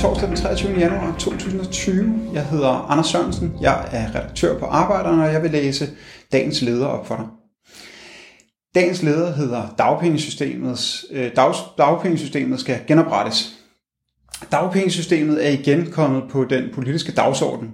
torsdag 0.00 0.28
den 0.28 0.36
23. 0.36 0.78
januar 0.78 1.16
2020. 1.18 2.30
Jeg 2.32 2.46
hedder 2.46 2.90
Anders 2.90 3.06
Sørensen. 3.06 3.52
Jeg 3.60 3.88
er 3.92 4.14
redaktør 4.14 4.58
på 4.58 4.64
Arbejderne, 4.64 5.24
og 5.24 5.32
jeg 5.32 5.42
vil 5.42 5.50
læse 5.50 5.88
dagens 6.32 6.62
leder 6.62 6.86
op 6.86 7.06
for 7.06 7.16
dig. 7.16 7.26
Dagens 8.74 9.02
leder 9.02 9.34
hedder 9.34 9.74
Dagpengesystemets, 9.78 11.04
øh, 11.10 11.30
dag, 11.36 11.54
Dagpengesystemet 11.78 12.60
skal 12.60 12.80
genoprettes. 12.86 13.54
Dagpengesystemet 14.52 15.46
er 15.46 15.50
igen 15.50 15.90
kommet 15.90 16.22
på 16.30 16.44
den 16.44 16.64
politiske 16.74 17.12
dagsorden. 17.12 17.70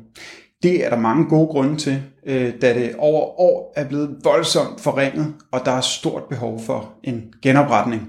Det 0.63 0.87
er 0.87 0.91
der 0.91 0.99
mange 0.99 1.25
gode 1.29 1.47
grunde 1.47 1.77
til, 1.77 2.03
øh, 2.27 2.53
da 2.63 2.75
det 2.75 2.95
over 2.99 3.41
år 3.41 3.73
er 3.77 3.89
blevet 3.89 4.17
voldsomt 4.25 4.81
forringet, 4.81 5.35
og 5.53 5.61
der 5.65 5.73
er 5.73 5.81
stort 5.81 6.23
behov 6.29 6.61
for 6.61 6.93
en 7.05 7.23
genopretning. 7.43 8.03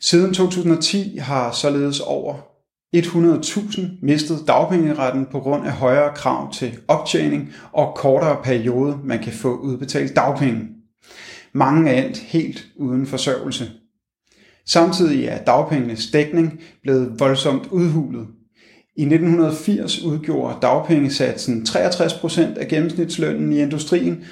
Siden 0.00 0.34
2010 0.34 1.16
har 1.16 1.52
således 1.52 2.00
over 2.00 2.49
100.000 2.96 3.80
mistede 4.02 4.44
dagpengeretten 4.46 5.26
på 5.26 5.40
grund 5.40 5.66
af 5.66 5.72
højere 5.72 6.14
krav 6.14 6.52
til 6.52 6.78
optjening 6.88 7.52
og 7.72 7.94
kortere 7.96 8.42
periode, 8.44 8.98
man 9.04 9.22
kan 9.22 9.32
få 9.32 9.56
udbetalt 9.56 10.16
dagpenge. 10.16 10.68
Mange 11.52 11.90
er 11.90 12.02
endt 12.02 12.18
helt 12.18 12.66
uden 12.76 13.06
forsørgelse. 13.06 13.70
Samtidig 14.66 15.24
er 15.24 15.44
dagpengenes 15.44 16.10
dækning 16.10 16.60
blevet 16.82 17.20
voldsomt 17.20 17.66
udhulet. 17.66 18.26
I 18.96 19.02
1980 19.02 20.02
udgjorde 20.02 20.56
dagpengesatsen 20.62 21.66
63% 21.68 22.40
af 22.40 22.68
gennemsnitslønnen 22.68 23.52
i 23.52 23.60
industrien, 23.60 24.24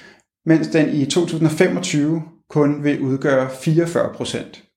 mens 0.47 0.69
den 0.69 0.89
i 0.89 1.05
2025 1.05 2.23
kun 2.51 2.85
vil 2.85 3.01
udgøre 3.01 3.47
44%. 3.47 4.68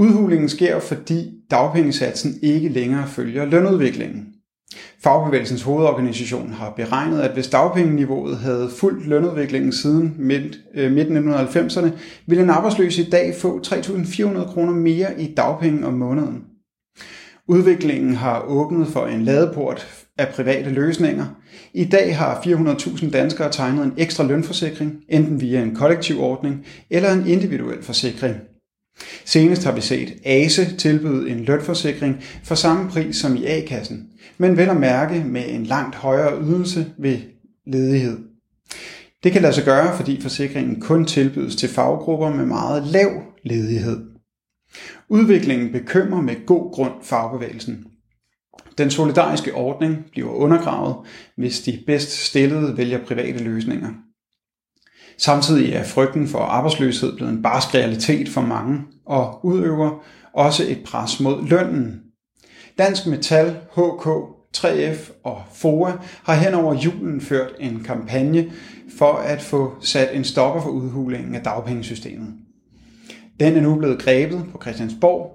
Udhulingen 0.00 0.48
sker, 0.48 0.80
fordi 0.80 1.30
dagpengesatsen 1.50 2.34
ikke 2.42 2.68
længere 2.68 3.08
følger 3.08 3.44
lønudviklingen. 3.44 4.26
Fagbevægelsens 5.02 5.62
hovedorganisation 5.62 6.52
har 6.52 6.70
beregnet, 6.76 7.20
at 7.20 7.30
hvis 7.30 7.48
dagpengeniveauet 7.48 8.38
havde 8.38 8.70
fulgt 8.76 9.06
lønudviklingen 9.06 9.72
siden 9.72 10.14
midt, 10.18 10.58
øh, 10.74 10.92
midten 10.92 11.16
af 11.16 11.22
1990'erne, 11.22 11.90
ville 12.26 12.44
en 12.44 12.50
arbejdsløs 12.50 12.98
i 12.98 13.10
dag 13.10 13.34
få 13.40 13.60
3.400 13.66 14.44
kroner 14.52 14.72
mere 14.72 15.22
i 15.22 15.34
dagpenge 15.34 15.86
om 15.86 15.92
måneden. 15.92 16.44
Udviklingen 17.48 18.14
har 18.14 18.40
åbnet 18.40 18.86
for 18.86 19.06
en 19.06 19.22
ladeport 19.22 20.06
af 20.18 20.28
private 20.28 20.70
løsninger. 20.70 21.26
I 21.74 21.84
dag 21.84 22.16
har 22.16 22.40
400.000 22.40 23.10
danskere 23.10 23.52
tegnet 23.52 23.84
en 23.84 23.92
ekstra 23.96 24.24
lønforsikring, 24.24 24.96
enten 25.08 25.40
via 25.40 25.62
en 25.62 25.74
kollektiv 25.74 26.20
ordning 26.20 26.66
eller 26.90 27.12
en 27.12 27.26
individuel 27.26 27.82
forsikring. 27.82 28.36
Senest 29.24 29.64
har 29.64 29.72
vi 29.72 29.80
set 29.80 30.12
ASE 30.24 30.76
tilbyde 30.76 31.30
en 31.30 31.44
lønforsikring 31.44 32.22
for 32.44 32.54
samme 32.54 32.90
pris 32.90 33.16
som 33.16 33.36
i 33.36 33.46
A-kassen, 33.46 34.08
men 34.38 34.56
vel 34.56 34.68
at 34.68 34.76
mærke 34.76 35.24
med 35.24 35.42
en 35.48 35.64
langt 35.64 35.94
højere 35.94 36.42
ydelse 36.42 36.92
ved 36.98 37.18
ledighed. 37.66 38.18
Det 39.22 39.32
kan 39.32 39.42
lade 39.42 39.52
sig 39.52 39.64
gøre, 39.64 39.96
fordi 39.96 40.20
forsikringen 40.20 40.80
kun 40.80 41.04
tilbydes 41.04 41.56
til 41.56 41.68
faggrupper 41.68 42.30
med 42.30 42.46
meget 42.46 42.86
lav 42.86 43.10
ledighed. 43.42 44.00
Udviklingen 45.08 45.72
bekymrer 45.72 46.20
med 46.20 46.46
god 46.46 46.72
grund 46.72 46.92
fagbevægelsen. 47.02 47.84
Den 48.78 48.90
solidariske 48.90 49.54
ordning 49.54 49.96
bliver 50.12 50.30
undergravet, 50.30 50.96
hvis 51.36 51.60
de 51.60 51.82
bedst 51.86 52.10
stillede 52.10 52.76
vælger 52.76 53.04
private 53.04 53.44
løsninger. 53.44 53.90
Samtidig 55.20 55.72
er 55.72 55.84
frygten 55.84 56.28
for 56.28 56.38
arbejdsløshed 56.38 57.16
blevet 57.16 57.32
en 57.32 57.42
barsk 57.42 57.74
realitet 57.74 58.28
for 58.28 58.40
mange 58.40 58.80
og 59.06 59.44
udøver 59.44 60.02
også 60.32 60.64
et 60.68 60.78
pres 60.86 61.20
mod 61.20 61.46
lønnen. 61.46 62.00
Dansk 62.78 63.06
Metal, 63.06 63.56
HK, 63.76 64.08
3F 64.56 65.12
og 65.24 65.42
FOA 65.54 65.92
har 66.24 66.34
hen 66.34 66.54
over 66.54 66.74
julen 66.74 67.20
ført 67.20 67.50
en 67.58 67.82
kampagne 67.84 68.52
for 68.98 69.12
at 69.12 69.42
få 69.42 69.74
sat 69.80 70.16
en 70.16 70.24
stopper 70.24 70.62
for 70.62 70.70
udhulingen 70.70 71.34
af 71.34 71.42
dagpengesystemet. 71.42 72.28
Den 73.40 73.56
er 73.56 73.60
nu 73.60 73.74
blevet 73.74 74.02
grebet 74.02 74.44
på 74.52 74.58
Christiansborg, 74.62 75.32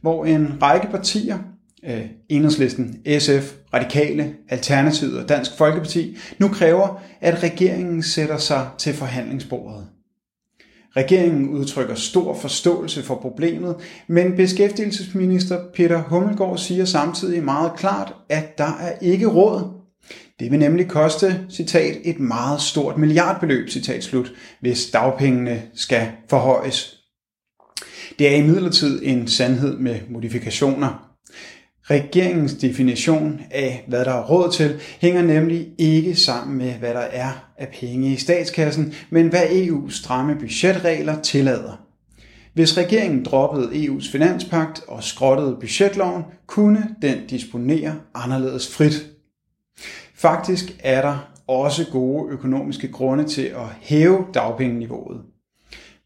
hvor 0.00 0.24
en 0.24 0.62
række 0.62 0.88
partier 0.90 1.38
øh, 1.84 2.04
Enhedslisten, 2.28 3.00
SF, 3.18 3.54
Radikale, 3.74 4.34
Alternativet 4.48 5.18
og 5.18 5.28
Dansk 5.28 5.50
Folkeparti 5.58 6.16
nu 6.38 6.48
kræver, 6.48 7.02
at 7.20 7.42
regeringen 7.42 8.02
sætter 8.02 8.38
sig 8.38 8.68
til 8.78 8.94
forhandlingsbordet. 8.94 9.86
Regeringen 10.96 11.48
udtrykker 11.48 11.94
stor 11.94 12.34
forståelse 12.34 13.02
for 13.02 13.14
problemet, 13.14 13.76
men 14.06 14.36
beskæftigelsesminister 14.36 15.60
Peter 15.74 16.02
Hummelgaard 16.02 16.58
siger 16.58 16.84
samtidig 16.84 17.44
meget 17.44 17.72
klart, 17.76 18.14
at 18.28 18.58
der 18.58 18.78
er 18.80 18.98
ikke 19.00 19.26
råd. 19.26 19.78
Det 20.40 20.50
vil 20.50 20.58
nemlig 20.58 20.88
koste, 20.88 21.46
citat, 21.50 21.96
et 22.04 22.20
meget 22.20 22.60
stort 22.60 22.98
milliardbeløb, 22.98 23.68
citat 23.68 24.04
slut, 24.04 24.32
hvis 24.60 24.90
dagpengene 24.90 25.62
skal 25.74 26.08
forhøjes. 26.30 26.98
Det 28.18 28.28
er 28.28 28.36
imidlertid 28.36 29.00
en 29.02 29.28
sandhed 29.28 29.78
med 29.78 30.00
modifikationer. 30.10 31.07
Regeringens 31.90 32.54
definition 32.54 33.40
af, 33.50 33.84
hvad 33.88 34.04
der 34.04 34.12
er 34.12 34.24
råd 34.24 34.52
til, 34.52 34.80
hænger 35.00 35.22
nemlig 35.22 35.68
ikke 35.78 36.14
sammen 36.14 36.58
med, 36.58 36.72
hvad 36.72 36.94
der 36.94 37.00
er 37.00 37.30
af 37.56 37.68
penge 37.80 38.12
i 38.12 38.16
statskassen, 38.16 38.94
men 39.10 39.28
hvad 39.28 39.42
EU's 39.42 39.90
stramme 39.90 40.36
budgetregler 40.40 41.22
tillader. 41.22 41.84
Hvis 42.54 42.78
regeringen 42.78 43.24
droppede 43.24 43.68
EU's 43.68 44.12
finanspagt 44.12 44.82
og 44.88 45.04
skrottede 45.04 45.56
budgetloven, 45.60 46.22
kunne 46.46 46.88
den 47.02 47.26
disponere 47.30 47.94
anderledes 48.14 48.74
frit. 48.74 49.06
Faktisk 50.14 50.76
er 50.80 51.02
der 51.02 51.30
også 51.46 51.86
gode 51.92 52.32
økonomiske 52.32 52.92
grunde 52.92 53.24
til 53.24 53.42
at 53.42 53.66
hæve 53.80 54.24
dagpengeniveauet. 54.34 55.20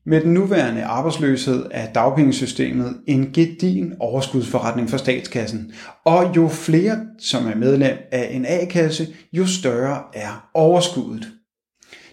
Med 0.07 0.21
den 0.21 0.35
nuværende 0.35 0.85
arbejdsløshed 0.85 1.67
er 1.71 1.93
dagpengesystemet 1.93 2.97
en 3.07 3.33
gedin 3.33 3.93
overskudsforretning 4.01 4.91
for 4.91 4.97
statskassen, 4.97 5.73
og 6.05 6.37
jo 6.37 6.49
flere 6.49 7.07
som 7.19 7.47
er 7.47 7.55
medlem 7.55 7.97
af 8.13 8.29
en 8.33 8.47
A-kasse, 8.49 9.07
jo 9.33 9.47
større 9.47 10.03
er 10.15 10.51
overskuddet. 10.55 11.29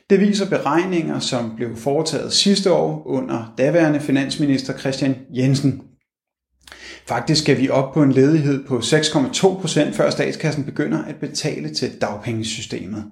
Det 0.09 0.19
viser 0.19 0.49
beregninger, 0.49 1.19
som 1.19 1.55
blev 1.55 1.75
foretaget 1.75 2.33
sidste 2.33 2.71
år 2.71 3.03
under 3.05 3.53
daværende 3.57 3.99
finansminister 3.99 4.77
Christian 4.77 5.15
Jensen. 5.33 5.81
Faktisk 7.07 7.41
skal 7.41 7.57
vi 7.61 7.69
op 7.69 7.93
på 7.93 8.03
en 8.03 8.11
ledighed 8.11 8.65
på 8.65 8.77
6,2 8.77 9.61
procent, 9.61 9.95
før 9.95 10.09
statskassen 10.09 10.63
begynder 10.63 11.03
at 11.03 11.15
betale 11.15 11.73
til 11.73 12.01
dagpengesystemet. 12.01 13.05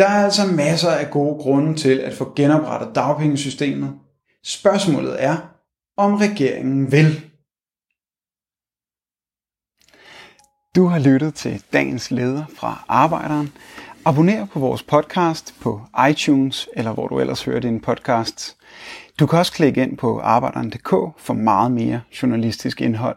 Der 0.00 0.06
er 0.06 0.24
altså 0.24 0.46
masser 0.46 0.90
af 0.90 1.10
gode 1.10 1.42
grunde 1.42 1.74
til 1.74 1.98
at 1.98 2.14
få 2.14 2.32
genoprettet 2.36 2.94
dagpengesystemet. 2.94 3.98
Spørgsmålet 4.44 5.24
er, 5.24 5.36
om 5.96 6.14
regeringen 6.14 6.92
vil. 6.92 7.30
Du 10.76 10.86
har 10.86 10.98
lyttet 10.98 11.34
til 11.34 11.62
dagens 11.72 12.10
leder 12.10 12.44
fra 12.56 12.84
Arbejderen. 12.88 13.52
Abonner 14.04 14.46
på 14.46 14.58
vores 14.58 14.82
podcast 14.82 15.54
på 15.62 15.80
iTunes, 16.10 16.68
eller 16.76 16.92
hvor 16.92 17.08
du 17.08 17.20
ellers 17.20 17.44
hører 17.44 17.60
din 17.60 17.80
podcast. 17.80 18.56
Du 19.18 19.26
kan 19.26 19.38
også 19.38 19.52
klikke 19.52 19.82
ind 19.82 19.96
på 19.96 20.20
arbejderen.dk 20.20 20.90
for 21.18 21.34
meget 21.34 21.72
mere 21.72 22.00
journalistisk 22.22 22.80
indhold. 22.80 23.16